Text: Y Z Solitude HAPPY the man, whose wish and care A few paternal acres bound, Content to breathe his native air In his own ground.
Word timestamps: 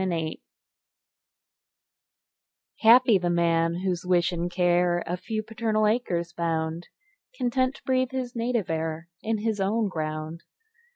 Y 0.01 0.07
Z 0.07 0.13
Solitude 0.15 0.39
HAPPY 2.79 3.17
the 3.19 3.29
man, 3.29 3.75
whose 3.85 4.03
wish 4.03 4.31
and 4.31 4.49
care 4.49 5.03
A 5.05 5.15
few 5.15 5.43
paternal 5.43 5.85
acres 5.85 6.33
bound, 6.33 6.87
Content 7.37 7.75
to 7.75 7.83
breathe 7.83 8.09
his 8.09 8.35
native 8.35 8.71
air 8.71 9.09
In 9.21 9.37
his 9.37 9.61
own 9.61 9.89
ground. 9.89 10.41